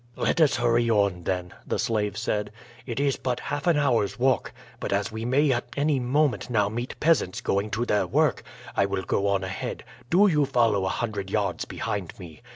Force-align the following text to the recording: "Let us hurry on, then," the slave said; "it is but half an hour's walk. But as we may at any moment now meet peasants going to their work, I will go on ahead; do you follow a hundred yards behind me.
"Let 0.15 0.41
us 0.41 0.55
hurry 0.55 0.89
on, 0.89 1.25
then," 1.25 1.53
the 1.67 1.77
slave 1.77 2.17
said; 2.17 2.51
"it 2.87 2.99
is 2.99 3.17
but 3.17 3.39
half 3.39 3.67
an 3.67 3.77
hour's 3.77 4.17
walk. 4.17 4.51
But 4.79 4.91
as 4.91 5.11
we 5.11 5.25
may 5.25 5.51
at 5.51 5.65
any 5.77 5.99
moment 5.99 6.49
now 6.49 6.69
meet 6.69 6.99
peasants 6.99 7.39
going 7.39 7.69
to 7.69 7.85
their 7.85 8.07
work, 8.07 8.41
I 8.75 8.87
will 8.87 9.03
go 9.03 9.27
on 9.27 9.43
ahead; 9.43 9.83
do 10.09 10.25
you 10.25 10.45
follow 10.47 10.85
a 10.85 10.89
hundred 10.89 11.29
yards 11.29 11.65
behind 11.65 12.17
me. 12.17 12.41